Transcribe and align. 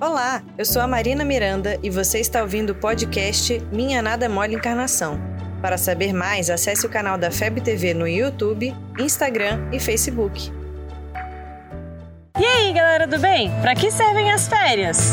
Olá, 0.00 0.42
eu 0.58 0.64
sou 0.64 0.82
a 0.82 0.88
Marina 0.88 1.24
Miranda 1.24 1.78
e 1.80 1.88
você 1.88 2.18
está 2.18 2.42
ouvindo 2.42 2.70
o 2.70 2.74
podcast 2.74 3.60
Minha 3.72 4.02
Nada 4.02 4.28
Mole 4.28 4.56
Encarnação. 4.56 5.20
Para 5.62 5.78
saber 5.78 6.12
mais, 6.12 6.50
acesse 6.50 6.84
o 6.84 6.90
canal 6.90 7.16
da 7.16 7.30
FEB 7.30 7.60
TV 7.60 7.94
no 7.94 8.06
YouTube, 8.06 8.74
Instagram 8.98 9.68
e 9.72 9.78
Facebook. 9.78 10.52
E 12.38 12.44
aí, 12.44 12.72
galera 12.72 13.06
do 13.06 13.18
bem? 13.20 13.50
Para 13.62 13.76
que 13.76 13.90
servem 13.90 14.32
as 14.32 14.48
férias? 14.48 15.12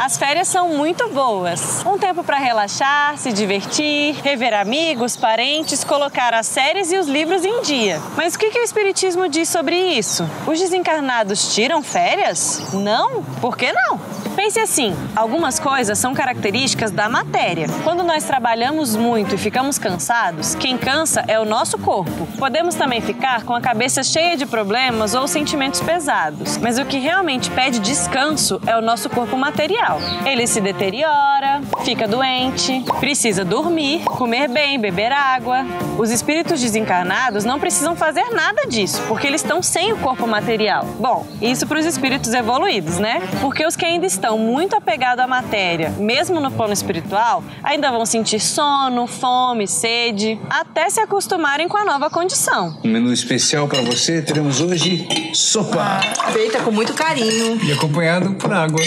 As 0.00 0.16
férias 0.16 0.46
são 0.46 0.68
muito 0.68 1.08
boas. 1.08 1.84
Um 1.84 1.98
tempo 1.98 2.22
para 2.22 2.38
relaxar, 2.38 3.18
se 3.18 3.32
divertir, 3.32 4.14
rever 4.22 4.54
amigos, 4.54 5.16
parentes, 5.16 5.82
colocar 5.82 6.32
as 6.34 6.46
séries 6.46 6.92
e 6.92 6.96
os 6.96 7.08
livros 7.08 7.44
em 7.44 7.62
dia. 7.62 8.00
Mas 8.16 8.36
o 8.36 8.38
que, 8.38 8.48
que 8.50 8.60
o 8.60 8.62
Espiritismo 8.62 9.28
diz 9.28 9.48
sobre 9.48 9.76
isso? 9.76 10.24
Os 10.46 10.60
desencarnados 10.60 11.52
tiram 11.52 11.82
férias? 11.82 12.72
Não? 12.72 13.24
Por 13.40 13.56
que 13.56 13.72
não? 13.72 13.98
Pense 14.36 14.60
assim: 14.60 14.96
algumas 15.16 15.58
coisas 15.58 15.98
são 15.98 16.14
características 16.14 16.92
da 16.92 17.08
matéria. 17.08 17.66
Quando 17.82 18.04
nós 18.04 18.22
trabalhamos 18.22 18.94
muito 18.94 19.34
e 19.34 19.38
ficamos 19.38 19.78
cansados, 19.80 20.54
quem 20.54 20.78
cansa 20.78 21.24
é 21.26 21.40
o 21.40 21.44
nosso 21.44 21.76
corpo. 21.76 22.28
Podemos 22.38 22.76
também 22.76 23.00
ficar 23.00 23.42
com 23.42 23.52
a 23.52 23.60
cabeça 23.60 24.04
cheia 24.04 24.36
de 24.36 24.46
problemas 24.46 25.12
ou 25.14 25.26
sentimentos 25.26 25.80
pesados, 25.80 26.56
mas 26.58 26.78
o 26.78 26.84
que 26.84 26.98
realmente 26.98 27.50
pede 27.50 27.80
descanso 27.80 28.60
é 28.64 28.76
o 28.76 28.80
nosso 28.80 29.10
corpo 29.10 29.36
material. 29.36 29.87
Ele 30.26 30.46
se 30.46 30.60
deteriora, 30.60 31.62
fica 31.84 32.06
doente, 32.06 32.84
precisa 33.00 33.44
dormir, 33.44 34.04
comer 34.04 34.48
bem, 34.48 34.78
beber 34.78 35.12
água. 35.12 35.64
Os 35.96 36.10
espíritos 36.10 36.60
desencarnados 36.60 37.44
não 37.44 37.58
precisam 37.58 37.96
fazer 37.96 38.30
nada 38.30 38.66
disso, 38.66 39.02
porque 39.08 39.26
eles 39.26 39.40
estão 39.40 39.62
sem 39.62 39.92
o 39.92 39.96
corpo 39.96 40.26
material. 40.26 40.84
Bom, 40.98 41.26
isso 41.40 41.66
para 41.66 41.78
os 41.78 41.86
espíritos 41.86 42.34
evoluídos, 42.34 42.98
né? 42.98 43.22
Porque 43.40 43.66
os 43.66 43.74
que 43.76 43.84
ainda 43.84 44.06
estão 44.06 44.38
muito 44.38 44.76
apegados 44.76 45.24
à 45.24 45.26
matéria, 45.26 45.90
mesmo 45.98 46.40
no 46.40 46.50
plano 46.50 46.72
espiritual, 46.72 47.42
ainda 47.62 47.90
vão 47.90 48.04
sentir 48.04 48.40
sono, 48.40 49.06
fome, 49.06 49.66
sede, 49.66 50.38
até 50.50 50.90
se 50.90 51.00
acostumarem 51.00 51.68
com 51.68 51.76
a 51.76 51.84
nova 51.84 52.10
condição. 52.10 52.78
Um 52.84 52.88
menu 52.88 53.12
especial 53.12 53.66
para 53.68 53.82
você 53.82 54.20
teremos 54.20 54.60
hoje 54.60 55.08
sopa. 55.32 56.00
Feita 56.32 56.60
com 56.60 56.70
muito 56.70 56.92
carinho. 56.94 57.58
E 57.64 57.72
acompanhado 57.72 58.34
por 58.34 58.52
água. 58.52 58.80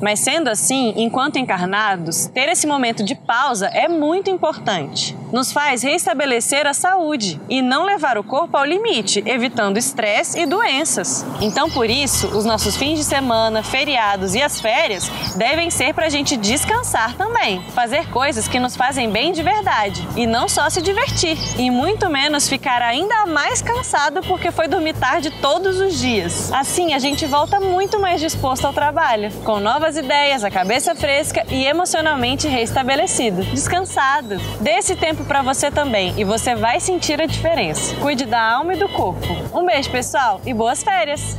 Mas 0.00 0.20
sendo 0.20 0.48
assim, 0.48 0.94
enquanto 0.96 1.38
encarnados, 1.38 2.26
ter 2.26 2.48
esse 2.48 2.66
momento 2.66 3.02
de 3.02 3.14
pausa 3.14 3.66
é 3.66 3.88
muito 3.88 4.30
importante. 4.30 5.16
Nos 5.32 5.52
faz 5.52 5.82
restabelecer 5.82 6.66
a 6.66 6.72
saúde 6.72 7.40
e 7.48 7.60
não 7.60 7.84
levar 7.84 8.16
o 8.16 8.24
corpo 8.24 8.56
ao 8.56 8.64
limite, 8.64 9.22
evitando 9.26 9.76
estresse 9.76 10.40
e 10.40 10.46
doenças. 10.46 11.24
Então, 11.40 11.70
por 11.70 11.88
isso, 11.90 12.28
os 12.28 12.44
nossos 12.44 12.76
fins 12.76 12.98
de 12.98 13.04
semana, 13.04 13.62
feriados 13.62 14.34
e 14.34 14.42
as 14.42 14.60
férias 14.60 15.10
devem 15.36 15.70
ser 15.70 15.94
para 15.94 16.06
a 16.06 16.08
gente 16.08 16.36
descansar 16.36 17.14
também, 17.16 17.62
fazer 17.74 18.08
coisas 18.10 18.48
que 18.48 18.58
nos 18.58 18.76
fazem 18.76 19.10
bem 19.10 19.32
de 19.32 19.42
verdade 19.42 20.06
e 20.16 20.26
não 20.26 20.48
só 20.48 20.70
se 20.70 20.80
divertir, 20.80 21.36
e 21.58 21.70
muito 21.70 22.08
menos 22.08 22.48
ficar 22.48 22.82
ainda 22.82 23.26
mais 23.26 23.60
cansado 23.60 24.22
porque 24.22 24.50
foi 24.50 24.68
dormir 24.68 24.94
tarde 24.94 25.30
todos 25.42 25.78
os 25.78 25.98
dias. 25.98 26.52
Assim, 26.52 26.94
a 26.94 26.98
gente 26.98 27.26
volta 27.26 27.60
muito 27.60 27.98
mais 28.00 28.20
disposto 28.20 28.66
ao 28.66 28.72
trabalho, 28.72 29.30
com 29.44 29.60
novas 29.60 29.96
ideias, 29.96 30.44
a 30.44 30.50
cabeça 30.50 30.94
fresca 30.94 31.44
e 31.50 31.66
emocionalmente 31.66 32.48
restabelecido, 32.48 33.42
descansado. 33.44 34.40
Dê 34.60 34.72
esse 34.72 34.96
tempo 35.18 35.24
para 35.24 35.42
você 35.42 35.70
também 35.70 36.14
e 36.18 36.24
você 36.24 36.54
vai 36.54 36.80
sentir 36.80 37.20
a 37.20 37.26
diferença. 37.26 37.94
Cuide 37.96 38.24
da 38.24 38.40
alma 38.40 38.74
e 38.74 38.78
do 38.78 38.88
corpo. 38.88 39.26
Um 39.52 39.66
beijo, 39.66 39.90
pessoal, 39.90 40.40
e 40.46 40.54
boas 40.54 40.82
férias! 40.82 41.36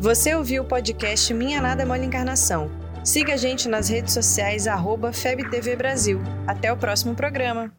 Você 0.00 0.34
ouviu 0.34 0.62
o 0.62 0.66
podcast 0.66 1.32
Minha 1.34 1.60
Nada 1.60 1.84
Mole 1.84 2.06
Encarnação. 2.06 2.70
Siga 3.04 3.34
a 3.34 3.36
gente 3.36 3.68
nas 3.68 3.88
redes 3.88 4.14
sociais, 4.14 4.66
arroba 4.66 5.12
FebTV 5.12 5.76
Brasil. 5.76 6.20
Até 6.46 6.72
o 6.72 6.76
próximo 6.76 7.14
programa. 7.14 7.78